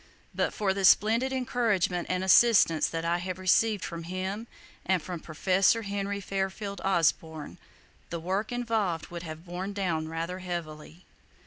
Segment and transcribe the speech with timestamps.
[0.33, 4.47] But for the splendid encouragement and assistance that I have received from him
[4.83, 7.59] and [Page xi] from Professor Henry Fairneld Osborn
[8.09, 11.05] the work involved would have borne down rather heavily.